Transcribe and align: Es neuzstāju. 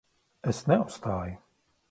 Es 0.53 0.61
neuzstāju. 0.71 1.39